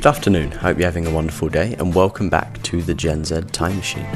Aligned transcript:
Good 0.00 0.06
afternoon, 0.06 0.52
hope 0.52 0.78
you're 0.78 0.86
having 0.86 1.06
a 1.06 1.10
wonderful 1.10 1.50
day, 1.50 1.74
and 1.78 1.94
welcome 1.94 2.30
back 2.30 2.62
to 2.62 2.80
the 2.80 2.94
Gen 2.94 3.22
Z 3.22 3.38
Time 3.52 3.76
Machine. 3.76 4.06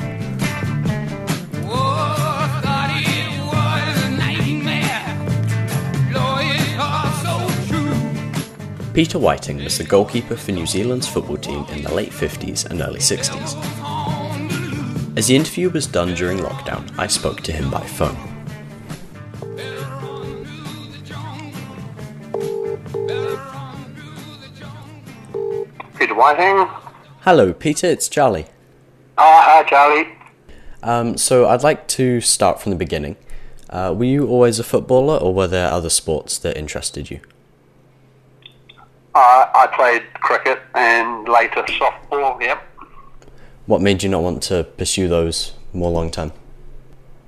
Peter 8.94 9.18
Whiting 9.18 9.62
was 9.62 9.76
the 9.76 9.84
goalkeeper 9.86 10.36
for 10.36 10.52
New 10.52 10.64
Zealand's 10.64 11.06
football 11.06 11.36
team 11.36 11.66
in 11.68 11.82
the 11.82 11.92
late 11.92 12.12
50s 12.12 12.64
and 12.64 12.80
early 12.80 13.00
60s. 13.00 13.54
As 15.18 15.26
the 15.26 15.36
interview 15.36 15.68
was 15.68 15.86
done 15.86 16.14
during 16.14 16.38
lockdown, 16.38 16.98
I 16.98 17.08
spoke 17.08 17.42
to 17.42 17.52
him 17.52 17.70
by 17.70 17.82
phone. 17.82 18.33
Whiting. 26.24 26.66
Hello, 27.20 27.52
Peter, 27.52 27.86
it's 27.86 28.08
Charlie. 28.08 28.46
Oh, 29.18 29.42
hi, 29.44 29.62
Charlie. 29.64 30.08
Um, 30.82 31.18
so 31.18 31.46
I'd 31.46 31.62
like 31.62 31.86
to 31.88 32.22
start 32.22 32.62
from 32.62 32.70
the 32.70 32.78
beginning. 32.78 33.16
Uh, 33.68 33.94
were 33.94 34.06
you 34.06 34.26
always 34.26 34.58
a 34.58 34.64
footballer, 34.64 35.18
or 35.18 35.34
were 35.34 35.46
there 35.46 35.70
other 35.70 35.90
sports 35.90 36.38
that 36.38 36.56
interested 36.56 37.10
you? 37.10 37.20
Uh, 39.14 39.50
I 39.54 39.68
played 39.76 40.14
cricket 40.14 40.60
and 40.74 41.28
later 41.28 41.62
softball, 41.64 42.40
yep. 42.40 42.62
What 43.66 43.82
made 43.82 44.02
you 44.02 44.08
not 44.08 44.22
want 44.22 44.42
to 44.44 44.64
pursue 44.64 45.08
those 45.08 45.52
more 45.74 45.90
long 45.90 46.10
term? 46.10 46.32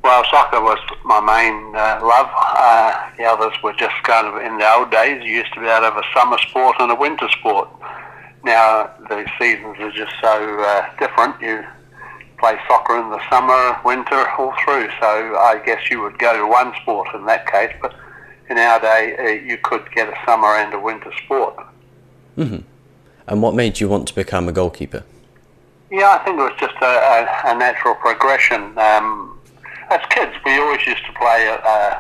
Well, 0.04 0.24
soccer 0.30 0.62
was 0.62 0.78
my 1.04 1.20
main 1.20 1.76
uh, 1.76 2.00
love. 2.02 2.30
Uh, 2.34 3.10
the 3.18 3.24
others 3.24 3.52
were 3.62 3.74
just 3.74 4.02
kind 4.04 4.26
of 4.26 4.36
in 4.40 4.56
the 4.56 4.74
old 4.74 4.90
days. 4.90 5.22
You 5.22 5.32
used 5.34 5.52
to 5.52 5.60
be 5.60 5.66
able 5.66 5.80
to 5.80 5.90
have 5.90 5.98
a 5.98 6.18
summer 6.18 6.38
sport 6.38 6.76
and 6.78 6.90
a 6.90 6.94
winter 6.94 7.28
sport. 7.28 7.68
Now 8.46 8.92
the 9.08 9.28
seasons 9.40 9.76
are 9.80 9.90
just 9.90 10.12
so 10.22 10.60
uh, 10.60 10.88
different. 11.00 11.40
You 11.42 11.64
play 12.38 12.56
soccer 12.68 12.96
in 12.96 13.10
the 13.10 13.20
summer, 13.28 13.76
winter, 13.84 14.30
all 14.38 14.54
through. 14.64 14.88
So 15.00 15.36
I 15.36 15.60
guess 15.66 15.90
you 15.90 16.00
would 16.02 16.16
go 16.20 16.36
to 16.36 16.46
one 16.46 16.72
sport 16.80 17.08
in 17.12 17.26
that 17.26 17.50
case. 17.50 17.74
But 17.82 17.96
in 18.48 18.56
our 18.56 18.78
day, 18.78 19.16
uh, 19.18 19.44
you 19.44 19.58
could 19.58 19.90
get 19.92 20.08
a 20.08 20.16
summer 20.24 20.54
and 20.54 20.72
a 20.72 20.78
winter 20.78 21.10
sport. 21.24 21.56
hmm 22.36 22.58
And 23.26 23.42
what 23.42 23.56
made 23.56 23.80
you 23.80 23.88
want 23.88 24.06
to 24.08 24.14
become 24.14 24.48
a 24.48 24.52
goalkeeper? 24.52 25.02
Yeah, 25.90 26.18
I 26.20 26.24
think 26.24 26.38
it 26.38 26.42
was 26.42 26.56
just 26.60 26.76
a, 26.80 26.84
a, 26.86 27.52
a 27.52 27.58
natural 27.58 27.96
progression. 27.96 28.78
Um, 28.78 29.40
as 29.90 30.00
kids, 30.10 30.32
we 30.44 30.56
always 30.58 30.86
used 30.86 31.04
to 31.06 31.12
play 31.14 31.48
uh, 31.48 31.94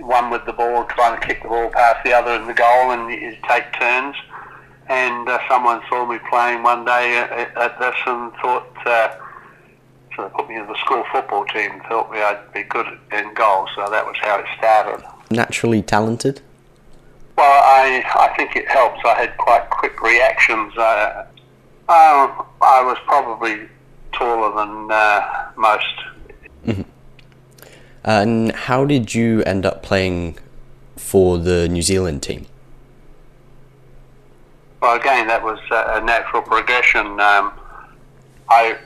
one 0.00 0.28
with 0.28 0.44
the 0.44 0.52
ball, 0.52 0.84
trying 0.84 1.18
to 1.18 1.26
kick 1.26 1.42
the 1.42 1.48
ball 1.48 1.70
past 1.70 2.04
the 2.04 2.12
other 2.12 2.34
in 2.34 2.46
the 2.46 2.52
goal, 2.54 2.90
and 2.90 3.10
you 3.10 3.36
take 3.48 3.72
turns. 3.80 4.16
And 4.88 5.28
uh, 5.28 5.38
someone 5.48 5.82
saw 5.88 6.06
me 6.06 6.18
playing 6.30 6.62
one 6.62 6.84
day 6.84 7.18
at, 7.18 7.56
at 7.56 7.78
this 7.78 7.94
and 8.06 8.32
thought, 8.34 8.86
uh, 8.86 9.16
so 10.16 10.22
they 10.24 10.28
put 10.30 10.48
me 10.48 10.56
in 10.56 10.66
the 10.66 10.76
school 10.76 11.04
football 11.12 11.44
team, 11.46 11.80
thought 11.88 12.10
me 12.10 12.18
I'd 12.20 12.52
be 12.52 12.62
good 12.62 12.86
in 13.12 13.34
goal, 13.34 13.68
so 13.76 13.88
that 13.90 14.04
was 14.06 14.16
how 14.20 14.38
it 14.38 14.46
started. 14.56 15.04
Naturally 15.30 15.82
talented? 15.82 16.40
Well, 17.36 17.62
I, 17.64 18.02
I 18.14 18.34
think 18.36 18.56
it 18.56 18.66
helps. 18.66 19.00
I 19.04 19.14
had 19.14 19.36
quite 19.36 19.68
quick 19.70 20.00
reactions. 20.02 20.76
Uh, 20.76 21.26
I, 21.88 22.44
I 22.62 22.82
was 22.82 22.96
probably 23.06 23.68
taller 24.12 24.56
than 24.56 24.90
uh, 24.90 25.50
most. 25.56 25.94
And 28.08 28.52
how 28.52 28.86
did 28.86 29.14
you 29.14 29.42
end 29.42 29.66
up 29.66 29.82
playing 29.82 30.38
for 30.96 31.36
the 31.36 31.68
New 31.68 31.82
Zealand 31.82 32.22
team? 32.22 32.46
Well, 34.80 34.94
again, 34.94 35.26
that 35.26 35.42
was 35.42 35.58
a 35.70 36.00
natural 36.00 36.42
progression. 36.42 37.18
Um, 37.18 37.50
I 38.48 38.78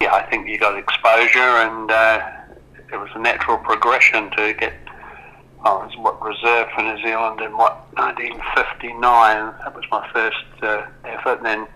yeah, 0.00 0.14
I 0.14 0.22
think 0.30 0.48
you 0.48 0.58
got 0.58 0.78
exposure, 0.78 1.38
and 1.38 1.90
uh, 1.90 2.30
it 2.92 2.96
was 2.96 3.10
a 3.14 3.18
natural 3.18 3.58
progression 3.58 4.30
to 4.32 4.54
get. 4.54 4.74
I 5.64 5.70
was 5.70 5.92
what 5.96 6.22
reserve 6.22 6.68
for 6.74 6.82
New 6.82 7.02
Zealand 7.02 7.40
in 7.40 7.56
what 7.56 7.86
1959. 7.94 9.54
That 9.58 9.74
was 9.74 9.84
my 9.90 10.08
first 10.12 10.44
uh, 10.62 10.86
effort. 11.04 11.38
And 11.38 11.46
then 11.46 11.66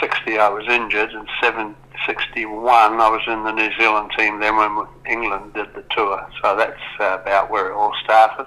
60, 0.00 0.38
I 0.38 0.48
was 0.50 0.66
injured, 0.68 1.12
and 1.12 1.26
761, 1.40 3.00
I 3.00 3.08
was 3.08 3.22
in 3.26 3.42
the 3.44 3.52
New 3.52 3.70
Zealand 3.78 4.10
team. 4.16 4.38
Then 4.38 4.56
when 4.56 4.86
England 5.08 5.54
did 5.54 5.72
the 5.74 5.82
tour, 5.90 6.28
so 6.42 6.56
that's 6.56 6.80
uh, 7.00 7.18
about 7.22 7.50
where 7.50 7.70
it 7.70 7.74
all 7.74 7.94
started. 8.04 8.46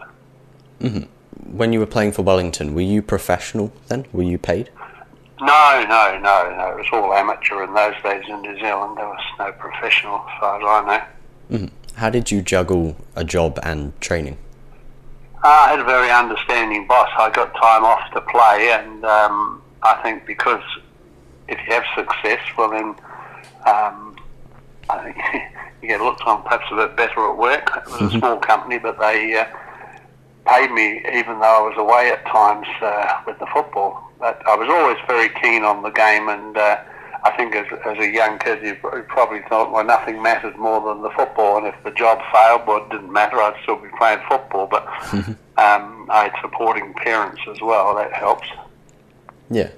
When 1.51 1.73
you 1.73 1.79
were 1.79 1.87
playing 1.87 2.11
for 2.11 2.21
Wellington, 2.21 2.75
were 2.75 2.81
you 2.81 3.01
professional 3.01 3.73
then? 3.87 4.05
Were 4.13 4.23
you 4.23 4.37
paid? 4.37 4.69
No, 5.45 5.85
no, 5.89 6.19
no, 6.19 6.55
no. 6.55 6.71
It 6.71 6.77
was 6.77 6.87
all 6.93 7.13
amateur 7.13 7.63
in 7.63 7.73
those 7.73 7.95
days 8.01 8.23
in 8.29 8.41
New 8.41 8.57
Zealand. 8.59 8.97
There 8.97 9.07
was 9.07 9.23
no 9.37 9.51
professional, 9.51 10.15
as 10.15 10.39
far 10.39 10.57
as 10.57 10.85
I 10.87 11.07
know. 11.49 11.69
How 11.95 12.09
did 12.09 12.31
you 12.31 12.41
juggle 12.41 12.95
a 13.15 13.25
job 13.25 13.59
and 13.61 13.99
training? 13.99 14.37
Uh, 15.43 15.47
I 15.47 15.69
had 15.71 15.79
a 15.81 15.83
very 15.83 16.09
understanding 16.09 16.87
boss. 16.87 17.09
I 17.17 17.29
got 17.29 17.53
time 17.55 17.83
off 17.83 18.09
to 18.13 18.21
play, 18.21 18.71
and 18.71 19.03
um, 19.03 19.61
I 19.81 19.95
think 20.01 20.25
because 20.25 20.63
if 21.49 21.59
you 21.67 21.73
have 21.73 21.83
success, 21.93 22.39
well 22.57 22.69
then 22.69 22.95
um, 23.65 24.15
I 24.89 25.03
think 25.03 25.17
you 25.81 25.89
get 25.89 25.99
looked 25.99 26.21
on 26.21 26.43
perhaps 26.43 26.65
a 26.71 26.75
bit 26.75 26.95
better 26.95 27.29
at 27.29 27.37
work. 27.37 27.69
It 27.75 28.01
was 28.01 28.15
a 28.15 28.17
small 28.17 28.37
company, 28.37 28.79
but 28.79 28.97
they 28.97 29.37
uh, 29.37 29.45
paid 30.47 30.71
me 30.71 31.01
even 31.13 31.39
though 31.39 31.67
I 31.67 31.69
was 31.69 31.75
away 31.77 32.11
at 32.11 32.25
times 32.25 32.67
uh, 32.81 33.21
with 33.27 33.37
the 33.39 33.47
football. 33.47 34.09
But 34.23 34.41
I 34.47 34.55
was 34.55 34.69
always 34.69 34.95
very 35.05 35.27
keen 35.41 35.65
on 35.65 35.83
the 35.83 35.89
game, 35.89 36.29
and 36.29 36.55
uh, 36.55 36.77
I 37.25 37.31
think 37.31 37.53
as, 37.57 37.65
as 37.85 37.97
a 37.97 38.09
young 38.09 38.39
kid, 38.39 38.63
you 38.63 38.77
you 38.95 39.03
probably 39.05 39.41
thought, 39.49 39.69
well, 39.69 39.83
nothing 39.83 40.21
mattered 40.21 40.55
more 40.55 40.79
than 40.79 41.01
the 41.01 41.09
football, 41.09 41.57
and 41.57 41.67
if 41.67 41.75
the 41.83 41.91
job 41.91 42.21
failed, 42.31 42.61
well, 42.65 42.85
it 42.85 42.89
didn't 42.89 43.11
matter. 43.11 43.41
I'd 43.41 43.61
still 43.63 43.75
be 43.75 43.89
playing 43.97 44.19
football. 44.29 44.67
But 44.67 44.87
um, 45.57 46.07
I 46.09 46.29
had 46.29 46.31
supporting 46.41 46.93
parents 46.93 47.41
as 47.53 47.59
well. 47.59 47.95
That 47.95 48.13
helps. 48.13 48.47
Yeah. 49.49 49.71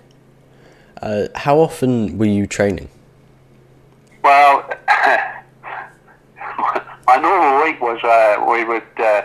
Uh, 1.02 1.28
how 1.34 1.58
often 1.58 2.20
were 2.20 2.26
you 2.26 2.46
training? 2.46 2.88
Well, 4.24 4.70
my 7.08 7.18
normal 7.20 7.64
week 7.64 7.82
was 7.82 7.98
uh, 8.04 8.46
we 8.48 8.64
would 8.64 8.84
uh, 9.00 9.24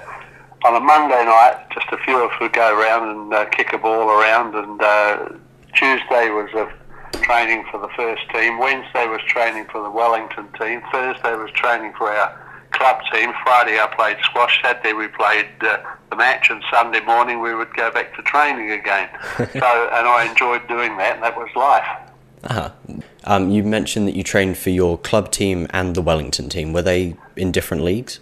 on 0.65 0.77
a 0.77 0.81
Monday 0.81 1.25
night, 1.25 1.67
just 1.73 1.87
a 1.93 1.99
few 1.99 2.23
of 2.23 2.31
us 2.31 2.41
would 2.41 2.53
go 2.53 2.79
around 2.79 3.09
and 3.09 3.35
uh, 3.35 3.45
kick 3.47 3.73
a 3.73 3.79
ball 3.79 4.11
around, 4.11 4.55
and 4.55 4.81
uh, 4.83 5.29
Tuesday 5.75 6.31
was 6.31 6.51
a 6.55 6.73
training 7.19 7.65
for 7.71 7.81
the 7.81 7.89
first 7.97 8.23
team. 8.31 8.59
Wednesday 8.59 9.07
was 9.07 9.21
training 9.27 9.67
for 9.71 9.83
the 9.83 9.91
Wellington 9.91 10.49
team. 10.59 10.83
Thursday 10.93 11.35
was 11.35 11.51
training 11.53 11.93
for 11.97 12.11
our 12.11 12.39
club 12.73 13.01
team. 13.12 13.33
Friday 13.43 13.79
I 13.79 13.87
played 13.95 14.19
squash. 14.23 14.61
Saturday 14.62 14.93
we 14.93 15.09
played 15.09 15.47
uh, 15.62 15.79
the 16.11 16.17
match, 16.17 16.51
and 16.51 16.62
Sunday 16.71 17.01
morning 17.01 17.41
we 17.41 17.55
would 17.55 17.73
go 17.75 17.91
back 17.91 18.15
to 18.17 18.23
training 18.23 18.71
again. 18.73 19.09
so, 19.37 19.45
and 19.47 20.07
I 20.09 20.27
enjoyed 20.29 20.67
doing 20.69 20.97
that, 20.99 21.15
and 21.15 21.23
that 21.23 21.37
was 21.37 21.49
life. 21.57 22.11
Uh-huh. 22.45 22.71
Um, 23.25 23.51
you 23.51 23.62
mentioned 23.62 24.09
that 24.09 24.17
you 24.17 24.23
trained 24.23 24.57
for 24.57 24.71
your 24.71 24.97
club 24.99 25.31
team 25.31 25.67
and 25.71 25.95
the 25.95 26.03
Wellington 26.03 26.49
team. 26.49 26.73
Were 26.73 26.83
they 26.83 27.17
in 27.37 27.53
different 27.53 27.83
leagues? 27.83 28.19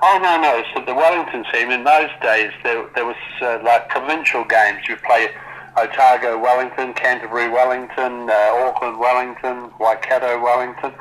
Oh 0.00 0.18
no, 0.22 0.40
no. 0.40 0.62
So 0.74 0.84
the 0.84 0.94
Wellington 0.94 1.44
team 1.52 1.70
in 1.70 1.82
those 1.82 2.10
days, 2.22 2.52
there, 2.62 2.86
there 2.94 3.04
was 3.04 3.16
uh, 3.42 3.58
like 3.64 3.88
provincial 3.88 4.44
games. 4.44 4.88
You 4.88 4.96
play 4.96 5.28
Otago 5.76 6.38
Wellington, 6.38 6.94
Canterbury 6.94 7.48
Wellington, 7.48 8.30
uh, 8.30 8.66
Auckland 8.66 8.98
Wellington, 8.98 9.70
Waikato 9.80 10.40
Wellington. 10.40 10.92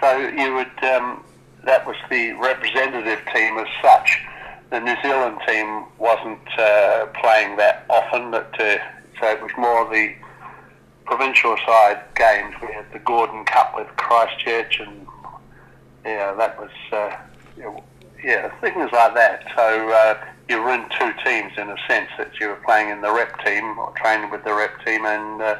So 0.00 0.18
you 0.18 0.54
would 0.54 0.84
um, 0.84 1.22
that 1.64 1.86
was 1.86 1.96
the 2.08 2.32
representative 2.32 3.20
team 3.34 3.58
as 3.58 3.66
such. 3.82 4.20
The 4.70 4.80
New 4.80 4.96
Zealand 5.02 5.38
team 5.46 5.84
wasn't 5.98 6.48
uh, 6.58 7.06
playing 7.20 7.56
that 7.56 7.84
often, 7.90 8.30
but 8.30 8.54
uh, 8.58 8.78
so 9.20 9.26
it 9.28 9.42
was 9.42 9.50
more 9.58 9.88
the 9.90 10.14
provincial 11.04 11.56
side 11.66 12.00
games. 12.14 12.54
We 12.62 12.72
had 12.72 12.90
the 12.92 12.98
Gordon 13.00 13.44
Cup 13.44 13.74
with 13.76 13.88
Christchurch, 13.96 14.80
and 14.80 15.06
yeah, 16.04 16.32
that 16.34 16.58
was 16.58 16.70
uh, 16.92 17.16
yeah 18.22 18.48
things 18.60 18.90
like 18.92 19.14
that. 19.14 19.44
So 19.56 19.90
uh, 19.90 20.24
you 20.48 20.62
were 20.62 20.72
in 20.72 20.84
two 20.98 21.12
teams 21.24 21.52
in 21.56 21.68
a 21.68 21.76
sense 21.88 22.10
that 22.18 22.38
you 22.40 22.48
were 22.48 22.60
playing 22.64 22.90
in 22.90 23.00
the 23.00 23.12
rep 23.12 23.44
team 23.44 23.78
or 23.78 23.92
training 23.96 24.30
with 24.30 24.44
the 24.44 24.54
rep 24.54 24.84
team 24.84 25.04
and 25.04 25.42
uh, 25.42 25.58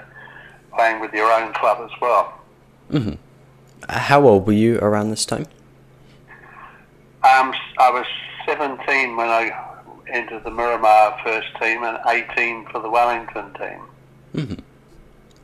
playing 0.74 1.00
with 1.00 1.12
your 1.12 1.30
own 1.30 1.52
club 1.54 1.78
as 1.82 2.00
well. 2.00 2.40
Mm-hmm. 2.90 3.14
How 3.88 4.26
old 4.26 4.46
were 4.46 4.52
you 4.52 4.78
around 4.78 5.10
this 5.10 5.24
time? 5.24 5.46
Um, 7.22 7.52
I 7.78 7.90
was 7.90 8.06
17 8.46 9.16
when 9.16 9.28
I 9.28 9.50
entered 10.08 10.44
the 10.44 10.50
Miramar 10.50 11.18
first 11.24 11.48
team 11.60 11.82
and 11.82 11.98
18 12.06 12.66
for 12.66 12.80
the 12.80 12.88
Wellington 12.88 13.52
team. 13.54 13.80
Mm-hmm. 14.34 14.60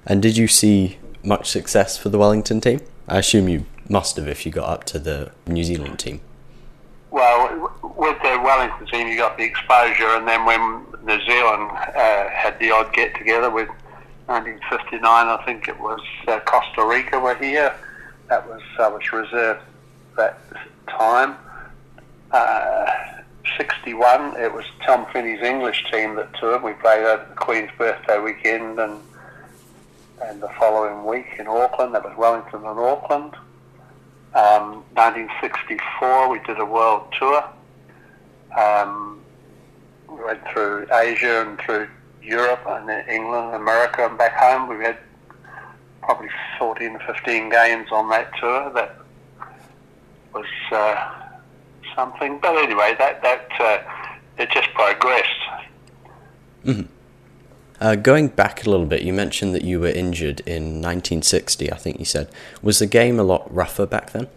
And 0.07 0.23
did 0.23 0.37
you 0.37 0.47
see 0.47 0.99
much 1.25 1.51
success 1.51 1.97
for 1.97 2.09
the 2.09 2.19
Wellington 2.19 2.61
team? 2.61 2.81
I 3.09 3.19
assume 3.19 3.49
you 3.49 3.67
must 3.89 4.17
have 4.17 4.29
if 4.29 4.47
you 4.47 4.53
got 4.53 4.69
up 4.69 4.85
to 4.85 4.99
the 4.99 5.33
New 5.47 5.65
Zealand 5.65 5.99
team. 5.99 6.21
Well, 7.13 7.71
with 7.83 8.17
the 8.23 8.41
Wellington 8.43 8.87
team, 8.87 9.07
you 9.07 9.19
got 9.19 9.37
the 9.37 9.45
exposure, 9.45 10.09
and 10.17 10.27
then 10.27 10.47
when 10.47 10.87
New 11.05 11.21
Zealand 11.27 11.71
uh, 11.71 12.31
had 12.31 12.59
the 12.59 12.71
odd 12.71 12.91
get 12.95 13.15
together 13.15 13.51
with 13.51 13.69
1959, 14.29 15.05
I 15.05 15.45
think 15.45 15.69
it 15.69 15.79
was 15.79 16.01
uh, 16.27 16.41
Costa 16.47 16.87
Rica 16.87 17.21
were 17.21 17.35
here. 17.35 17.75
That 18.31 18.49
was 18.49 18.63
I 18.79 18.89
was 18.89 19.13
reserved 19.13 19.61
that 20.17 20.39
time. 20.89 21.37
Uh, 22.31 22.87
61, 23.59 24.41
it 24.41 24.55
was 24.55 24.65
Tom 24.87 25.05
Finney's 25.13 25.43
English 25.43 25.85
team 25.93 26.15
that 26.15 26.33
toured. 26.41 26.63
We 26.63 26.73
played 26.73 27.05
over 27.05 27.27
the 27.29 27.35
Queen's 27.35 27.71
birthday 27.77 28.21
weekend 28.21 28.79
and 28.79 28.99
and 30.23 30.43
the 30.43 30.49
following 30.59 31.05
week 31.05 31.27
in 31.39 31.47
Auckland. 31.47 31.95
That 31.95 32.05
was 32.05 32.17
Wellington 32.17 32.65
and 32.65 32.79
Auckland. 32.81 33.35
Um, 34.35 34.85
1964, 34.95 36.29
we 36.29 36.39
did 36.41 36.59
a 36.59 36.65
world 36.65 37.13
tour. 37.19 37.45
Um, 38.59 39.21
we 40.09 40.25
went 40.25 40.41
through 40.49 40.87
Asia 40.93 41.47
and 41.47 41.59
through 41.61 41.89
Europe 42.23 42.61
and 42.67 42.89
England, 43.09 43.55
America, 43.55 44.07
and 44.07 44.17
back 44.17 44.35
home. 44.37 44.69
We 44.69 44.85
had 44.85 44.97
probably 46.03 46.31
14, 46.59 46.99
15 47.07 47.51
games 47.51 47.89
on 47.93 48.09
that 48.11 48.33
tour. 48.39 48.73
That 48.73 48.97
was 50.33 50.47
uh, 50.71 51.11
something. 51.95 52.39
But 52.41 52.57
anyway, 52.57 52.95
that 52.99 53.23
that 53.23 53.49
uh, 53.61 53.79
it 54.39 54.51
just 54.51 54.73
progressed. 54.75 55.29
Mm-hmm. 56.65 56.83
Uh, 57.83 57.97
going 57.97 58.29
back 58.29 58.65
a 58.65 58.71
little 58.71 58.87
bit, 58.87 59.03
you 59.03 59.13
mentioned 59.13 59.53
that 59.57 59.65
you 59.65 59.81
were 59.81 59.89
injured 59.89 60.39
in 60.47 60.81
1960. 60.81 61.73
I 61.73 61.77
think 61.77 61.99
you 61.99 62.05
said 62.05 62.29
was 62.63 62.79
the 62.79 62.87
game 62.87 63.19
a 63.19 63.25
lot 63.25 63.53
rougher 63.53 63.87
back 63.87 64.13
then? 64.13 64.29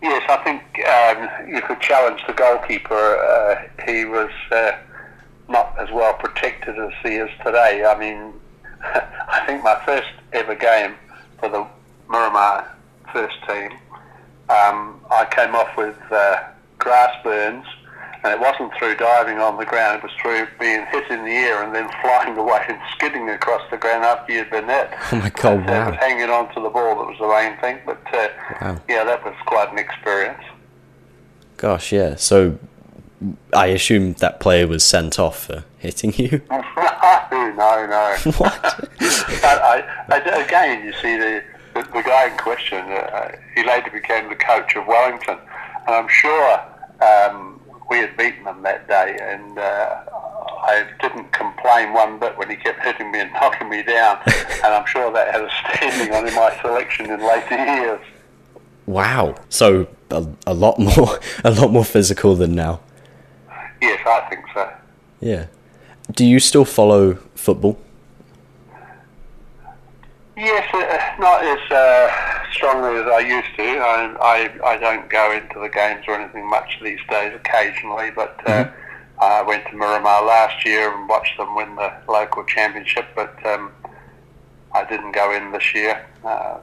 Yes, 0.00 0.22
I 0.30 0.38
think 0.38 0.62
um, 0.88 1.54
you 1.54 1.60
could 1.60 1.78
challenge 1.82 2.22
the 2.26 2.32
goalkeeper. 2.32 2.94
Uh, 2.94 3.68
he 3.84 4.06
was 4.06 4.30
uh, 4.50 4.78
not 5.50 5.78
as 5.78 5.90
well 5.90 6.14
protected 6.14 6.78
as 6.78 6.90
he 7.02 7.16
is 7.16 7.28
today. 7.44 7.84
I 7.84 7.98
mean, 7.98 8.32
I 8.82 9.44
think 9.46 9.62
my 9.62 9.78
first 9.84 10.08
ever 10.32 10.54
game 10.54 10.94
for 11.38 11.50
the 11.50 11.66
Miramar 12.08 12.66
first 13.12 13.36
team, 13.46 13.72
um, 14.48 15.02
I 15.10 15.28
came 15.30 15.54
off 15.54 15.76
with 15.76 15.98
uh, 16.10 16.44
grass 16.78 17.14
burns 17.22 17.66
and 18.22 18.32
it 18.32 18.40
wasn't 18.40 18.72
through 18.78 18.96
diving 18.96 19.38
on 19.38 19.56
the 19.56 19.64
ground, 19.64 19.98
it 19.98 20.02
was 20.02 20.12
through 20.20 20.46
being 20.58 20.84
hit 20.86 21.10
in 21.10 21.24
the 21.24 21.32
air 21.32 21.62
and 21.62 21.74
then 21.74 21.88
flying 22.02 22.36
away 22.36 22.64
and 22.68 22.78
skidding 22.92 23.28
across 23.30 23.62
the 23.70 23.76
ground 23.76 24.04
after 24.04 24.32
you'd 24.32 24.50
been 24.50 24.66
hit. 24.66 24.90
Oh 25.12 25.16
my 25.16 25.30
God, 25.30 25.66
wow. 25.66 25.90
Uh, 25.90 25.96
hanging 25.96 26.30
on 26.30 26.52
to 26.54 26.60
the 26.60 26.68
ball 26.68 26.96
that 26.98 27.06
was 27.06 27.18
the 27.18 27.28
main 27.28 27.58
thing, 27.60 27.80
but 27.86 28.02
uh, 28.14 28.28
wow. 28.60 28.82
yeah, 28.88 29.04
that 29.04 29.24
was 29.24 29.34
quite 29.46 29.70
an 29.72 29.78
experience. 29.78 30.42
Gosh, 31.56 31.92
yeah. 31.92 32.16
So 32.16 32.58
I 33.52 33.66
assume 33.66 34.14
that 34.14 34.40
player 34.40 34.66
was 34.66 34.84
sent 34.84 35.18
off 35.18 35.46
for 35.46 35.64
hitting 35.78 36.12
you? 36.14 36.42
no, 36.50 37.86
no. 37.86 38.16
what? 38.38 38.90
I, 39.00 39.84
I, 40.08 40.16
again, 40.44 40.84
you 40.84 40.92
see, 40.92 41.16
the, 41.16 41.42
the, 41.74 41.82
the 41.82 42.02
guy 42.02 42.30
in 42.30 42.36
question, 42.38 42.78
uh, 42.78 43.32
he 43.54 43.64
later 43.64 43.90
became 43.90 44.28
the 44.28 44.36
coach 44.36 44.76
of 44.76 44.86
Wellington, 44.86 45.38
and 45.86 45.94
I'm 45.94 46.08
sure 46.08 46.60
um, 47.00 47.49
them 48.44 48.62
that 48.62 48.88
day, 48.88 49.16
and 49.20 49.58
uh, 49.58 50.02
I 50.62 50.86
didn't 51.00 51.32
complain 51.32 51.92
one 51.92 52.18
bit 52.18 52.36
when 52.36 52.50
he 52.50 52.56
kept 52.56 52.84
hitting 52.84 53.10
me 53.10 53.20
and 53.20 53.32
knocking 53.34 53.68
me 53.68 53.82
down, 53.82 54.18
and 54.26 54.74
I'm 54.74 54.86
sure 54.86 55.12
that 55.12 55.32
had 55.32 55.42
a 55.42 55.50
standing 55.74 56.14
on 56.14 56.26
in 56.26 56.34
my 56.34 56.56
selection 56.60 57.10
in 57.10 57.20
later 57.20 57.56
years. 57.56 58.00
Wow! 58.86 59.36
So 59.48 59.86
a, 60.10 60.26
a 60.46 60.54
lot 60.54 60.78
more, 60.78 61.18
a 61.44 61.50
lot 61.50 61.70
more 61.70 61.84
physical 61.84 62.34
than 62.34 62.54
now. 62.54 62.80
Yes, 63.80 64.00
I 64.06 64.20
think 64.28 64.44
so. 64.52 64.70
Yeah. 65.20 65.46
Do 66.12 66.24
you 66.24 66.40
still 66.40 66.64
follow 66.64 67.14
football? 67.34 67.78
Yes, 70.40 70.72
uh, 70.72 71.20
not 71.20 71.44
as 71.44 71.70
uh, 71.70 72.50
strongly 72.50 72.98
as 72.98 73.06
I 73.06 73.18
used 73.18 73.54
to. 73.56 73.62
I, 73.62 74.16
I, 74.22 74.70
I 74.70 74.76
don't 74.78 75.06
go 75.10 75.32
into 75.32 75.60
the 75.60 75.68
games 75.68 76.06
or 76.08 76.14
anything 76.14 76.48
much 76.48 76.80
these 76.82 76.98
days. 77.10 77.34
Occasionally, 77.34 78.10
but 78.16 78.40
uh, 78.46 78.64
mm-hmm. 78.64 79.22
I 79.22 79.42
went 79.42 79.66
to 79.66 79.76
Miramar 79.76 80.24
last 80.24 80.64
year 80.64 80.96
and 80.96 81.06
watched 81.06 81.36
them 81.36 81.54
win 81.54 81.76
the 81.76 81.92
local 82.08 82.42
championship. 82.44 83.04
But 83.14 83.36
um, 83.44 83.70
I 84.72 84.86
didn't 84.86 85.12
go 85.12 85.30
in 85.30 85.52
this 85.52 85.74
year. 85.74 86.06
Uh, 86.24 86.56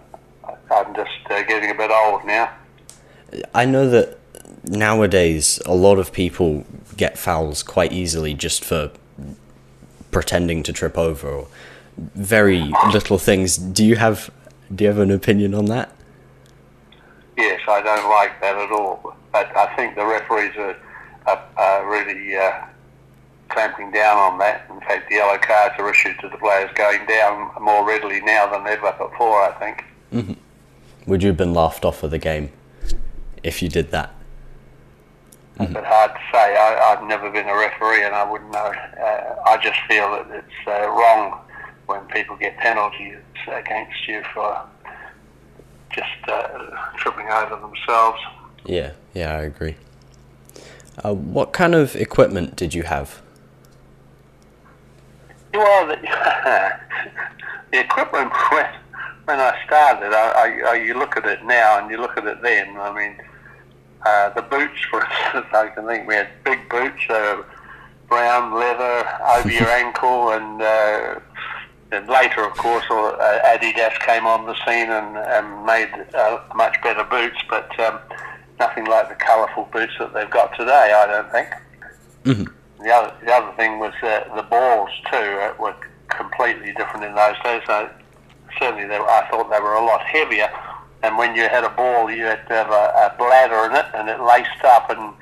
I'm 0.71 0.95
just 0.95 1.12
uh, 1.30 1.44
getting 1.44 1.69
a 1.69 1.75
bit 1.75 1.91
old 1.91 2.25
now. 2.25 2.51
I 3.53 3.65
know 3.65 3.88
that 3.91 4.18
nowadays 4.63 5.59
a 5.68 5.75
lot 5.75 6.00
of 6.00 6.12
people 6.12 6.65
get 6.95 7.15
fouls 7.15 7.62
quite 7.62 7.94
easily 7.94 8.33
just 8.33 8.66
for 8.66 8.90
pretending 10.09 10.63
to 10.63 10.73
trip 10.73 10.97
over 10.97 11.30
or 11.30 11.47
very 11.97 12.73
little 12.92 13.18
things. 13.18 13.57
Do 13.57 13.85
you 13.85 13.95
have 13.95 14.30
do 14.73 14.83
you 14.83 14.89
have 14.89 14.99
an 14.99 15.11
opinion 15.11 15.54
on 15.54 15.66
that? 15.66 15.92
Yes, 17.37 17.61
I 17.68 17.81
don't 17.81 18.09
like 18.09 18.39
that 18.42 18.56
at 18.56 18.71
all. 18.71 19.16
But 19.31 19.56
I 19.56 19.75
think 19.75 19.95
the 19.95 20.06
referees 20.06 20.56
are, 20.57 20.75
are, 21.27 21.44
are 21.57 21.89
really 21.89 22.35
uh, 22.35 22.66
clamping 23.49 23.92
down 23.92 24.18
on 24.18 24.39
that. 24.39 24.68
In 24.69 24.80
fact, 24.81 25.09
the 25.09 25.16
yellow 25.16 25.37
cards 25.37 25.75
are 25.77 25.89
issued 25.89 26.19
to 26.19 26.30
the 26.30 26.37
players 26.37 26.71
going 26.75 27.06
down 27.06 27.51
more 27.61 27.85
readily 27.87 28.21
now 28.21 28.47
than 28.51 28.66
ever 28.68 28.92
before. 28.94 29.44
I 29.44 29.51
think. 29.59 29.85
Mm-hmm. 30.13 30.33
Would 31.06 31.23
you 31.23 31.30
have 31.30 31.37
been 31.37 31.54
laughed 31.54 31.85
off 31.85 32.04
of 32.04 32.11
the 32.11 32.18
game 32.18 32.51
if 33.44 33.61
you 33.61 33.69
did 33.69 33.92
that? 33.92 34.13
It's 35.59 35.71
mm-hmm. 35.71 35.85
hard 35.85 36.11
to 36.11 36.19
say. 36.31 36.56
I, 36.56 36.95
have 36.95 37.04
never 37.07 37.31
been 37.31 37.47
a 37.47 37.56
referee, 37.56 38.04
and 38.04 38.13
I 38.13 38.30
wouldn't 38.30 38.51
know. 38.51 38.71
Uh, 39.01 39.35
I 39.45 39.57
just 39.57 39.80
feel 39.87 40.11
that 40.11 40.27
it's 40.30 40.68
uh, 40.68 40.87
wrong 40.89 41.39
when 41.87 42.06
people 42.07 42.35
get 42.35 42.57
penalties 42.57 43.17
against 43.47 44.07
you 44.07 44.23
for 44.33 44.61
just 45.91 46.07
uh, 46.27 46.69
tripping 46.97 47.27
over 47.27 47.56
themselves. 47.56 48.19
Yeah, 48.65 48.91
yeah, 49.13 49.33
I 49.33 49.41
agree. 49.41 49.75
Uh, 51.03 51.13
what 51.13 51.53
kind 51.53 51.73
of 51.73 51.95
equipment 51.95 52.56
did 52.56 52.73
you 52.73 52.83
have? 52.83 53.21
Well, 55.53 55.87
the, 55.87 55.95
the 57.71 57.79
equipment 57.79 58.31
when, 58.51 58.65
when 59.25 59.39
I 59.39 59.57
started, 59.65 60.13
I, 60.13 60.59
I, 60.67 60.73
you 60.75 60.94
look 60.94 61.17
at 61.17 61.25
it 61.25 61.44
now 61.45 61.79
and 61.79 61.89
you 61.89 61.97
look 61.97 62.17
at 62.17 62.25
it 62.25 62.41
then. 62.41 62.77
I 62.77 62.94
mean, 62.94 63.15
uh, 64.06 64.29
the 64.29 64.41
boots, 64.41 64.79
for 64.89 65.01
instance, 65.01 65.47
I 65.53 65.69
can 65.73 65.85
think 65.85 66.07
we 66.07 66.15
had 66.15 66.29
big 66.44 66.67
boots, 66.69 67.09
uh, 67.09 67.44
brown 68.07 68.53
leather 68.53 69.07
over 69.35 69.51
your 69.51 69.67
ankle, 69.83 70.31
and 70.31 70.61
uh, 70.61 71.19
and 71.91 72.07
later, 72.07 72.44
of 72.44 72.53
course, 72.57 72.83
uh, 72.89 73.39
Adidas 73.45 73.97
came 73.99 74.25
on 74.27 74.45
the 74.45 74.56
scene 74.65 74.89
and, 74.89 75.17
and 75.17 75.65
made 75.65 75.89
uh, 76.13 76.39
much 76.56 76.75
better 76.83 77.03
boots, 77.03 77.37
but 77.49 77.79
um, 77.79 77.99
nothing 78.59 78.85
like 78.85 79.09
the 79.09 79.15
colourful 79.15 79.69
boots 79.71 79.94
that 79.99 80.13
they've 80.13 80.29
got 80.29 80.56
today, 80.57 80.94
I 80.94 81.07
don't 81.07 81.31
think. 81.31 81.47
Mm-hmm. 82.25 82.83
The 82.83 82.94
other 82.94 83.13
the 83.25 83.33
other 83.33 83.56
thing 83.56 83.79
was 83.79 83.94
uh, 84.03 84.35
the 84.35 84.44
balls 84.44 84.89
too 85.09 85.17
uh, 85.17 85.53
were 85.59 85.75
completely 86.09 86.73
different 86.73 87.06
in 87.06 87.15
those 87.15 87.35
days. 87.44 87.61
So 87.65 87.89
certainly, 88.59 88.85
they 88.87 88.99
were, 88.99 89.09
I 89.09 89.27
thought 89.29 89.49
they 89.49 89.59
were 89.59 89.73
a 89.73 89.83
lot 89.83 90.01
heavier, 90.06 90.49
and 91.03 91.17
when 91.17 91.35
you 91.35 91.44
had 91.44 91.63
a 91.63 91.69
ball, 91.69 92.11
you 92.11 92.25
had 92.25 92.45
to 92.47 92.53
have 92.53 92.69
a, 92.69 93.13
a 93.13 93.15
bladder 93.17 93.65
in 93.65 93.75
it, 93.75 93.85
and 93.95 94.09
it 94.09 94.21
laced 94.21 94.63
up, 94.63 94.89
and 94.89 95.13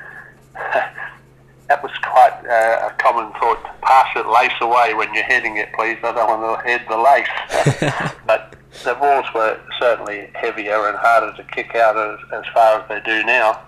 that 1.67 1.81
was 1.83 1.91
quite 2.01 2.41
uh, 2.49 2.89
a 2.89 2.93
common 2.97 3.31
thought. 3.33 3.74
Pass 3.85 4.07
it 4.15 4.27
lace 4.27 4.51
away 4.61 4.93
when 4.95 5.13
you're 5.13 5.23
heading 5.23 5.57
it, 5.57 5.71
please. 5.73 5.97
I 6.03 6.11
don't 6.11 6.41
want 6.41 6.59
to 6.59 6.67
head 6.67 6.85
the 6.89 6.97
lace. 6.97 8.11
but 8.25 8.55
the 8.83 8.95
balls 8.95 9.25
were 9.33 9.59
certainly 9.79 10.29
heavier 10.33 10.87
and 10.87 10.97
harder 10.97 11.35
to 11.37 11.43
kick 11.51 11.75
out 11.75 11.95
as, 11.95 12.19
as 12.33 12.43
far 12.53 12.81
as 12.81 12.89
they 12.89 12.99
do 13.01 13.23
now. 13.23 13.61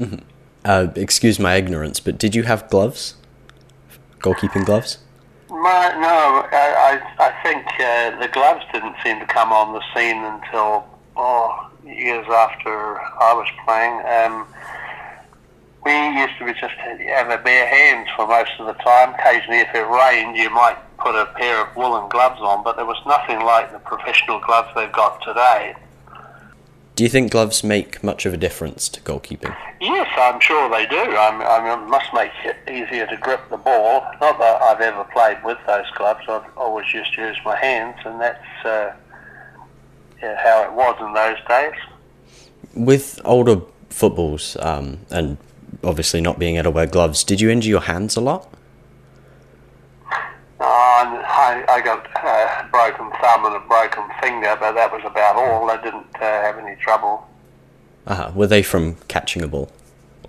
Mm-hmm. 0.00 0.24
Uh, 0.64 0.88
excuse 0.94 1.38
my 1.38 1.56
ignorance, 1.56 2.00
but 2.00 2.18
did 2.18 2.34
you 2.34 2.44
have 2.44 2.70
gloves? 2.70 3.16
Goalkeeping 4.20 4.64
gloves? 4.64 4.98
My, 5.50 5.88
no, 6.00 6.48
I, 6.50 7.00
I, 7.18 7.26
I 7.26 7.42
think 7.42 7.66
uh, 7.78 8.18
the 8.20 8.28
gloves 8.28 8.64
didn't 8.72 8.94
seem 9.04 9.20
to 9.20 9.26
come 9.26 9.52
on 9.52 9.74
the 9.74 9.82
scene 9.94 10.24
until 10.24 10.86
oh, 11.16 11.70
years 11.84 12.26
after 12.28 13.00
I 13.00 13.34
was 13.34 13.48
playing. 13.64 13.94
Um, 14.06 14.46
we 15.84 15.92
used 15.92 16.38
to 16.38 16.46
be 16.46 16.52
just 16.52 16.74
have 16.74 17.30
a 17.30 17.38
bare 17.42 17.66
hands 17.66 18.08
for 18.16 18.26
most 18.26 18.52
of 18.58 18.66
the 18.66 18.72
time. 18.74 19.14
Occasionally, 19.14 19.58
if 19.58 19.74
it 19.74 19.86
rained, 19.86 20.36
you 20.36 20.50
might 20.50 20.78
put 20.98 21.14
a 21.14 21.26
pair 21.36 21.66
of 21.66 21.76
woolen 21.76 22.08
gloves 22.08 22.40
on, 22.40 22.64
but 22.64 22.76
there 22.76 22.86
was 22.86 23.00
nothing 23.06 23.40
like 23.40 23.70
the 23.72 23.78
professional 23.80 24.40
gloves 24.40 24.68
they've 24.74 24.92
got 24.92 25.20
today. 25.22 25.74
Do 26.96 27.02
you 27.02 27.10
think 27.10 27.32
gloves 27.32 27.64
make 27.64 28.04
much 28.04 28.24
of 28.24 28.32
a 28.32 28.36
difference 28.36 28.88
to 28.90 29.00
goalkeeping? 29.00 29.54
Yes, 29.80 30.08
I'm 30.16 30.40
sure 30.40 30.70
they 30.70 30.86
do. 30.86 30.96
I'm, 30.96 31.42
I 31.42 31.58
mean, 31.76 31.86
it 31.86 31.90
must 31.90 32.14
make 32.14 32.30
it 32.44 32.56
easier 32.70 33.06
to 33.06 33.16
grip 33.16 33.40
the 33.50 33.56
ball. 33.56 34.06
Not 34.20 34.38
that 34.38 34.62
I've 34.62 34.80
ever 34.80 35.02
played 35.12 35.42
with 35.44 35.58
those 35.66 35.90
gloves. 35.96 36.20
I've 36.28 36.44
always 36.56 36.94
used 36.94 37.12
to 37.14 37.22
use 37.22 37.36
my 37.44 37.56
hands, 37.56 37.96
and 38.04 38.20
that's 38.20 38.64
uh, 38.64 38.92
yeah, 40.22 40.40
how 40.42 40.62
it 40.62 40.72
was 40.72 40.96
in 41.00 41.12
those 41.12 41.38
days. 41.48 41.74
With 42.74 43.20
older 43.24 43.60
footballs 43.90 44.56
um, 44.60 45.00
and 45.10 45.36
obviously 45.82 46.20
not 46.20 46.38
being 46.38 46.56
able 46.56 46.64
to 46.64 46.70
wear 46.70 46.86
gloves, 46.86 47.24
did 47.24 47.40
you 47.40 47.50
injure 47.50 47.70
your 47.70 47.80
hands 47.82 48.16
a 48.16 48.20
lot? 48.20 48.48
Uh, 50.60 51.20
I, 51.26 51.64
I 51.68 51.80
got 51.80 52.06
a 52.06 52.28
uh, 52.28 52.68
broken 52.70 53.10
thumb 53.20 53.44
and 53.44 53.56
a 53.56 53.60
broken 53.60 54.04
finger, 54.22 54.56
but 54.58 54.72
that 54.72 54.92
was 54.92 55.02
about 55.04 55.36
all. 55.36 55.70
I 55.70 55.82
didn't 55.82 56.06
uh, 56.16 56.20
have 56.20 56.58
any 56.58 56.76
trouble. 56.76 57.28
Uh-huh. 58.06 58.32
Were 58.34 58.46
they 58.46 58.62
from 58.62 58.96
catching 59.08 59.42
a 59.42 59.48
ball 59.48 59.70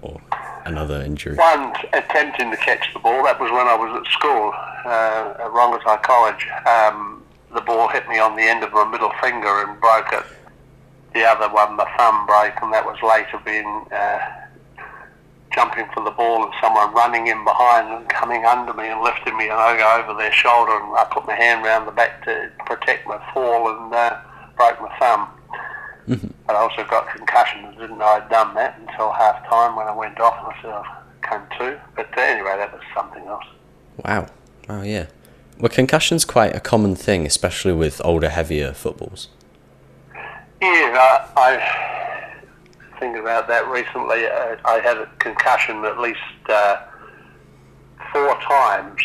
or 0.01 0.19
another 0.65 1.01
injury? 1.01 1.35
One 1.35 1.73
attempting 1.93 2.51
to 2.51 2.57
catch 2.57 2.91
the 2.93 2.99
ball. 2.99 3.23
That 3.23 3.39
was 3.39 3.51
when 3.51 3.67
I 3.67 3.75
was 3.75 4.01
at 4.01 4.11
school 4.11 4.51
uh, 4.85 5.45
at 5.45 5.51
Rongotai 5.51 6.01
College. 6.03 6.47
Um, 6.65 7.23
the 7.53 7.61
ball 7.61 7.87
hit 7.87 8.07
me 8.09 8.19
on 8.19 8.35
the 8.35 8.43
end 8.43 8.63
of 8.63 8.73
my 8.73 8.85
middle 8.89 9.11
finger 9.21 9.63
and 9.63 9.79
broke 9.79 10.11
it. 10.11 10.23
The 11.13 11.23
other 11.23 11.53
one, 11.53 11.77
the 11.77 11.87
thumb 11.97 12.25
broke, 12.25 12.61
and 12.61 12.73
that 12.73 12.85
was 12.85 12.97
later 13.01 13.39
being 13.45 13.85
uh, 13.91 14.44
jumping 15.55 15.87
for 15.93 16.03
the 16.03 16.11
ball 16.11 16.43
and 16.43 16.53
someone 16.61 16.93
running 16.93 17.27
in 17.27 17.43
behind 17.45 17.87
and 17.87 18.07
coming 18.09 18.43
under 18.45 18.73
me 18.73 18.89
and 18.89 19.01
lifting 19.01 19.35
me 19.37 19.45
and 19.45 19.53
I 19.53 19.77
go 19.77 20.03
over 20.03 20.19
their 20.19 20.31
shoulder 20.31 20.73
and 20.75 20.93
I 20.93 21.07
put 21.09 21.25
my 21.25 21.33
hand 21.33 21.65
around 21.65 21.85
the 21.85 21.93
back 21.93 22.23
to 22.25 22.51
protect 22.65 23.07
my 23.07 23.17
fall 23.33 23.69
and 23.71 23.93
uh, 23.93 24.19
broke 24.57 24.81
my 24.81 24.93
thumb. 24.99 25.29
Mm-hmm. 26.07 26.27
But 26.45 26.55
I 26.55 26.59
also 26.59 26.83
got 26.83 27.09
concussion 27.15 27.65
and 27.65 27.77
didn't 27.77 27.97
know 27.97 28.05
I'd 28.05 28.29
done 28.29 28.53
that 28.55 28.77
until 28.79 29.11
half 29.11 29.47
time 29.49 29.75
when 29.75 29.87
I 29.87 29.95
went 29.95 30.19
off 30.19 30.35
and 30.43 30.53
I 30.53 30.61
said 30.61 30.71
I 30.71 31.39
came 31.39 31.59
to. 31.59 31.81
But 31.95 32.15
uh, 32.17 32.21
anyway, 32.21 32.57
that 32.57 32.73
was 32.73 32.83
something 32.93 33.25
else. 33.25 33.45
Wow. 34.03 34.27
Oh, 34.67 34.81
yeah. 34.81 35.07
Well, 35.57 35.69
concussion's 35.69 36.25
quite 36.25 36.53
a 36.53 36.59
common 36.59 36.95
thing, 36.95 37.25
especially 37.25 37.71
with 37.71 38.01
older, 38.03 38.29
heavier 38.29 38.73
footballs. 38.73 39.29
Yeah, 40.61 41.27
I 41.37 41.94
thinking 42.99 43.21
about 43.21 43.47
that 43.47 43.67
recently. 43.67 44.25
Uh, 44.25 44.57
I 44.65 44.79
had 44.79 44.97
a 44.97 45.09
concussion 45.19 45.85
at 45.85 45.99
least 45.99 46.19
uh, 46.47 46.77
four 48.11 48.39
times, 48.41 49.01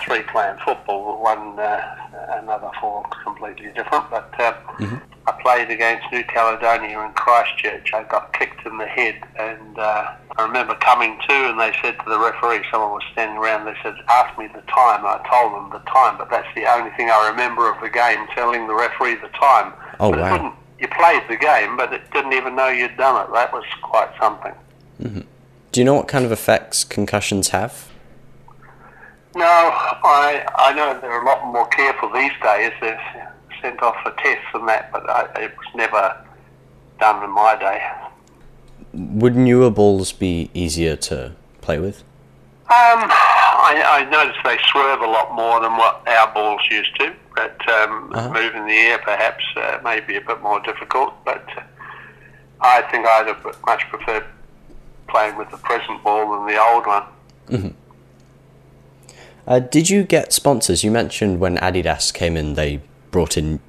three 0.00 0.22
playing 0.22 0.58
football, 0.64 1.22
one 1.22 1.58
uh, 1.58 1.96
another 2.42 2.70
four 2.80 3.04
completely 3.24 3.72
different. 3.74 4.10
But 4.10 4.32
uh, 4.38 4.52
mm-hmm. 4.78 4.96
I 5.26 5.32
played 5.42 5.70
against 5.70 6.10
New 6.12 6.24
Caledonia 6.24 6.98
in 7.00 7.12
Christchurch. 7.12 7.92
I 7.92 8.04
got 8.04 8.32
kicked 8.32 8.66
in 8.66 8.78
the 8.78 8.86
head, 8.86 9.22
and 9.38 9.78
uh, 9.78 10.14
I 10.36 10.42
remember 10.42 10.74
coming 10.76 11.18
to, 11.28 11.34
and 11.34 11.60
they 11.60 11.72
said 11.82 11.98
to 11.98 12.10
the 12.10 12.18
referee, 12.18 12.64
someone 12.70 12.90
was 12.90 13.02
standing 13.12 13.36
around. 13.36 13.66
They 13.66 13.76
said, 13.82 13.94
"Ask 14.08 14.38
me 14.38 14.46
the 14.48 14.62
time." 14.62 15.04
I 15.04 15.20
told 15.30 15.52
them 15.52 15.70
the 15.70 15.84
time, 15.90 16.16
but 16.18 16.30
that's 16.30 16.48
the 16.54 16.64
only 16.66 16.90
thing 16.96 17.10
I 17.10 17.28
remember 17.30 17.70
of 17.70 17.80
the 17.80 17.90
game, 17.90 18.26
telling 18.34 18.66
the 18.66 18.74
referee 18.74 19.16
the 19.16 19.28
time. 19.38 19.72
Oh 20.00 20.10
but 20.10 20.20
wow! 20.20 20.56
You 20.80 20.88
played 20.88 21.22
the 21.28 21.36
game, 21.36 21.76
but 21.76 21.92
it 21.92 22.10
didn't 22.12 22.32
even 22.32 22.56
know 22.56 22.68
you'd 22.68 22.96
done 22.96 23.24
it. 23.24 23.32
That 23.32 23.52
was 23.52 23.64
quite 23.82 24.10
something. 24.18 24.54
Mm-hmm. 25.02 25.20
Do 25.72 25.80
you 25.80 25.84
know 25.84 25.94
what 25.94 26.08
kind 26.08 26.24
of 26.24 26.32
effects 26.32 26.84
concussions 26.84 27.48
have? 27.48 27.90
No, 29.36 29.44
I 29.44 30.44
I 30.56 30.72
know 30.74 30.98
they're 31.00 31.22
a 31.22 31.24
lot 31.24 31.46
more 31.52 31.68
careful 31.68 32.12
these 32.12 32.32
days. 32.42 32.72
They're 32.80 33.32
sent 33.62 33.82
off 33.82 33.96
for 34.02 34.10
tests 34.22 34.46
and 34.54 34.68
that, 34.68 34.90
but 34.90 35.08
I, 35.08 35.28
it 35.40 35.56
was 35.56 35.66
never 35.74 36.16
done 36.98 37.22
in 37.22 37.30
my 37.30 37.56
day. 37.56 37.80
Would 38.92 39.36
newer 39.36 39.70
balls 39.70 40.12
be 40.12 40.50
easier 40.54 40.96
to 40.96 41.32
play 41.60 41.78
with? 41.78 42.02
Um, 42.70 43.10
I, 43.10 43.82
I 43.84 44.10
noticed 44.10 44.38
they 44.44 44.58
swerve 44.70 45.00
a 45.00 45.06
lot 45.06 45.34
more 45.34 45.60
than 45.60 45.76
what 45.76 46.06
our 46.08 46.32
balls 46.32 46.60
used 46.70 46.94
to. 47.00 47.14
But 47.40 47.68
um, 47.72 48.12
uh-huh. 48.12 48.32
moving 48.34 48.66
the 48.66 48.74
air 48.74 48.98
perhaps 48.98 49.42
uh, 49.56 49.78
may 49.82 50.00
be 50.00 50.16
a 50.16 50.20
bit 50.20 50.42
more 50.42 50.60
difficult. 50.60 51.14
But 51.24 51.48
I 52.60 52.82
think 52.90 53.06
I'd 53.06 53.28
have 53.28 53.56
much 53.64 53.88
preferred 53.88 54.26
playing 55.08 55.36
with 55.36 55.50
the 55.50 55.56
present 55.56 56.02
ball 56.04 56.30
than 56.32 56.46
the 56.46 56.60
old 56.60 56.86
one. 56.86 57.02
Mm-hmm. 57.48 57.68
Uh, 59.46 59.58
did 59.60 59.88
you 59.88 60.04
get 60.04 60.34
sponsors? 60.34 60.84
You 60.84 60.90
mentioned 60.90 61.40
when 61.40 61.56
Adidas 61.56 62.12
came 62.12 62.36
in, 62.36 62.54
they 62.54 62.82
brought 63.10 63.38
in 63.38 63.60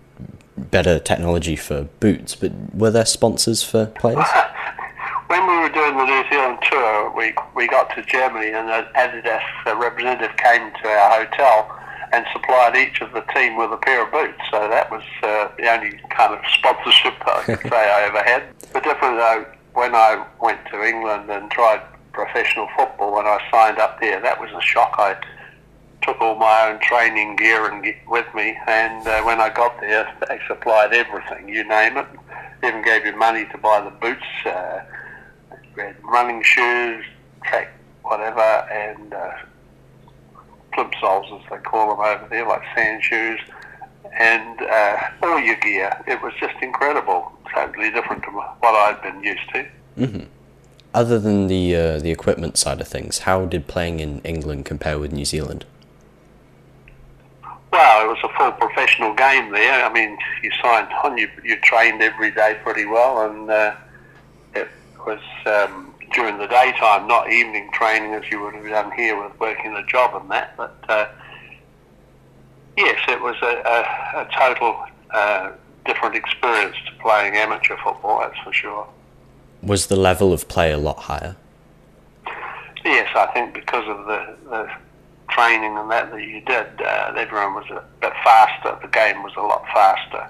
better 0.58 1.00
technology 1.00 1.56
for 1.56 1.84
boots, 2.02 2.36
but 2.36 2.52
were 2.76 2.92
there 2.92 3.06
sponsors 3.06 3.64
for 3.64 3.86
players? 3.86 4.28
when 5.28 5.48
we 5.48 5.58
were 5.60 5.70
doing 5.70 5.96
the 5.96 6.06
New 6.06 6.30
Zealand 6.30 6.60
tour, 6.70 7.10
we, 7.16 7.34
we 7.56 7.68
got 7.68 7.96
to 7.96 8.04
Germany 8.04 8.52
and 8.52 8.70
an 8.70 8.86
Adidas 8.96 9.42
representative 9.80 10.36
came 10.36 10.72
to 10.84 10.88
our 10.90 11.26
hotel 11.26 11.81
and 12.14 12.26
supplied 12.34 12.76
each 12.76 13.02
of 13.02 13.12
the 13.14 13.22
team 13.34 13.56
with 13.56 13.72
a 13.72 13.78
pair 13.78 14.06
of 14.06 14.12
boots. 14.12 14.42
So 14.52 14.68
that 14.68 14.92
was 14.92 15.04
uh, 15.24 15.50
the 15.58 15.72
only 15.72 15.98
kind 16.10 16.34
of 16.34 16.40
sponsorship 16.54 17.14
I 17.26 17.44
could 17.44 17.62
say 17.70 17.92
I 17.92 18.04
ever 18.04 18.24
had. 18.24 18.44
But 18.74 18.84
definitely 18.84 19.18
though, 19.18 19.46
when 19.74 19.96
I 19.96 20.26
went 20.42 20.60
to 20.72 20.84
England 20.84 21.30
and 21.30 21.50
tried 21.50 21.82
professional 22.12 22.68
football, 22.76 23.16
when 23.16 23.26
I 23.26 23.40
signed 23.50 23.80
up 23.80 24.00
there, 24.02 24.20
that 24.20 24.40
was 24.40 24.50
a 24.52 24.62
shock. 24.62 24.96
I 24.98 25.16
took 26.02 26.20
all 26.20 26.36
my 26.36 26.70
own 26.70 26.80
training 26.82 27.38
gear 27.38 27.72
and 27.72 27.86
with 28.08 28.26
me, 28.34 28.58
and 28.68 29.08
uh, 29.08 29.22
when 29.24 29.40
I 29.40 29.50
got 29.50 29.80
there, 29.80 30.12
they 30.28 30.40
supplied 30.48 30.94
everything, 30.94 31.48
you 31.48 31.64
name 31.64 31.98
it. 31.98 32.08
Even 32.64 32.84
gave 32.84 33.06
you 33.06 33.16
money 33.16 33.46
to 33.52 33.58
buy 33.58 33.82
the 33.82 33.92
boots. 33.92 34.26
Uh, 34.46 34.82
running 36.04 36.44
shoes, 36.44 37.06
track, 37.44 37.72
whatever, 38.04 38.42
and 38.42 39.14
uh, 39.14 39.32
plimsolls 40.74 41.42
as 41.42 41.50
they 41.50 41.58
call 41.58 41.96
them 41.96 42.00
over 42.00 42.28
there, 42.30 42.48
like 42.48 42.64
sand 42.76 43.04
shoes, 43.04 43.40
and 44.18 44.62
uh, 44.62 44.98
all 45.24 45.40
your 45.40 45.56
gear. 45.58 46.02
It 46.08 46.22
was 46.22 46.34
just 46.40 46.56
incredible, 46.62 47.32
totally 47.54 47.92
different 47.92 48.24
to 48.24 48.30
what 48.30 48.56
I'd 48.64 49.02
been 49.02 49.24
used 49.24 49.50
to. 49.54 49.66
Mm-hmm. 49.98 50.24
Other 50.94 51.20
than 51.20 51.48
the 51.48 51.76
uh, 51.76 52.00
the 52.00 52.12
equipment 52.12 52.58
side 52.58 52.82
of 52.82 52.88
things, 52.88 53.20
how 53.20 53.46
did 53.46 53.68
playing 53.68 54.02
in 54.02 54.20
England 54.22 54.66
compare 54.66 55.00
with 55.00 55.14
New 55.14 55.26
Zealand? 55.26 55.66
Well, 57.72 58.04
it 58.04 58.08
was 58.10 58.18
a 58.24 58.38
full 58.38 58.52
professional 58.52 59.14
game 59.14 59.52
there. 59.54 59.86
I 59.86 59.94
mean, 59.94 60.18
you 60.44 60.52
signed 60.62 60.90
on, 61.04 61.18
you 61.18 61.30
you 61.44 61.58
trained 61.62 62.02
every 62.02 62.32
day 62.32 62.58
pretty 62.62 62.86
well, 62.86 63.26
and 63.26 63.50
uh, 63.50 63.76
it 64.54 64.68
was 65.06 65.22
um, 65.46 65.94
during 66.14 66.38
the 66.38 66.48
daytime, 66.48 67.08
not 67.08 67.32
evening 67.32 67.70
training 67.74 68.14
as 68.14 68.30
you 68.32 68.42
would 68.42 68.54
have 68.56 68.68
done 68.68 68.92
here 68.92 69.22
with 69.22 69.38
working 69.40 69.76
a 69.76 69.86
job 69.86 70.20
and 70.20 70.30
that. 70.32 70.56
But 70.58 70.76
uh, 70.90 71.08
yes, 72.78 73.00
it 73.08 73.22
was 73.22 73.36
a, 73.42 73.46
a, 73.46 74.22
a 74.22 74.30
total 74.38 74.86
uh, 75.12 75.52
different 75.86 76.16
experience 76.16 76.76
to 76.88 77.02
playing 77.02 77.36
amateur 77.36 77.78
football, 77.84 78.20
that's 78.20 78.38
for 78.44 78.54
sure. 78.54 78.88
Was 79.64 79.88
the 79.88 79.96
level 79.96 80.34
of 80.34 80.48
play 80.48 80.72
a 80.72 80.78
lot 80.78 81.00
higher? 81.00 81.36
Yes, 82.84 83.10
I 83.16 83.28
think 83.28 83.54
because 83.54 83.88
of 83.88 84.06
the, 84.06 84.36
the 84.50 84.72
training 85.30 85.78
and 85.78 85.90
that 85.92 86.12
that 86.12 86.22
you 86.22 86.42
did, 86.42 86.82
uh, 86.82 87.14
everyone 87.16 87.54
was 87.54 87.70
a 87.70 87.84
bit 88.02 88.14
faster. 88.24 88.78
The 88.82 88.88
game 88.88 89.24
was 89.24 89.34
a 89.38 89.42
lot 89.42 89.64
faster. 89.74 90.28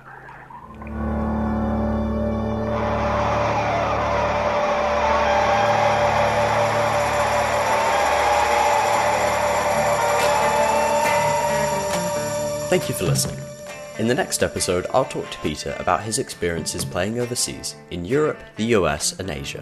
Thank 12.72 12.88
you 12.88 12.96
for 12.96 13.04
listening. 13.04 13.38
In 14.00 14.08
the 14.08 14.16
next 14.16 14.42
episode, 14.44 14.86
I'll 14.94 15.04
talk 15.04 15.30
to 15.30 15.38
Peter 15.40 15.76
about 15.78 16.04
his 16.04 16.20
experiences 16.20 16.86
playing 16.86 17.20
overseas 17.20 17.76
in 17.90 18.06
Europe, 18.06 18.40
the 18.56 18.64
US, 18.78 19.20
and 19.20 19.30
Asia. 19.30 19.62